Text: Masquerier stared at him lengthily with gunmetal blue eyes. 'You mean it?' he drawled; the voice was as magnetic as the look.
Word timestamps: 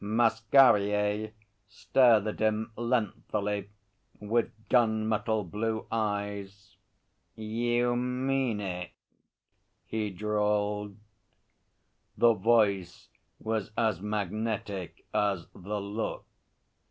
Masquerier 0.03 1.31
stared 1.67 2.25
at 2.25 2.39
him 2.39 2.71
lengthily 2.75 3.69
with 4.19 4.49
gunmetal 4.67 5.43
blue 5.51 5.85
eyes. 5.91 6.75
'You 7.35 7.95
mean 7.95 8.59
it?' 8.61 8.93
he 9.85 10.09
drawled; 10.09 10.97
the 12.17 12.33
voice 12.33 13.09
was 13.39 13.69
as 13.77 14.01
magnetic 14.01 15.05
as 15.13 15.45
the 15.53 15.79
look. 15.79 16.25